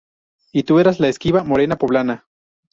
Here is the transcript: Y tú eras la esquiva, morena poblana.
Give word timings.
Y 0.51 0.63
tú 0.63 0.79
eras 0.79 0.99
la 0.99 1.09
esquiva, 1.09 1.43
morena 1.43 1.75
poblana. 1.77 2.25